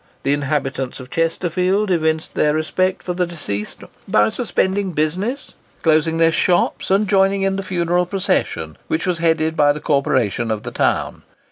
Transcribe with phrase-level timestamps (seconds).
[0.23, 6.31] The inhabitants of Chesterfield evinced their respect for the deceased by suspending business, closing their
[6.31, 10.71] shops, and joining in the funeral procession, which was headed by the corporation of the
[10.71, 11.21] town.